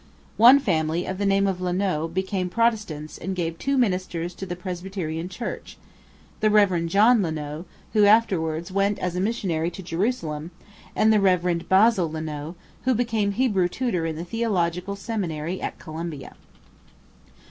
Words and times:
One 0.37 0.57
family 0.57 1.05
of 1.05 1.19
the 1.19 1.27
name 1.27 1.45
of 1.45 1.61
Lanneau 1.61 2.07
became 2.07 2.49
Protestants 2.49 3.19
and 3.19 3.35
gave 3.35 3.59
two 3.59 3.77
ministers 3.77 4.33
to 4.33 4.47
the 4.47 4.55
Presbyterian 4.55 5.29
Church 5.29 5.77
the 6.39 6.49
Rev. 6.49 6.87
John 6.87 7.21
Lanneau, 7.21 7.65
who 7.93 8.05
afterwards 8.05 8.71
went 8.71 8.97
as 8.97 9.15
a 9.15 9.21
missionary 9.21 9.69
to 9.69 9.83
Jerusalem, 9.83 10.49
and 10.95 11.13
the 11.13 11.19
Rev. 11.21 11.69
Basil 11.69 12.09
Lanneau, 12.09 12.55
who 12.85 12.95
became 12.95 13.33
Hebrew 13.33 13.67
tutor 13.67 14.07
in 14.07 14.15
the 14.15 14.25
Theological 14.25 14.95
Seminary 14.95 15.61
at 15.61 15.77
Columbia. 15.77 16.35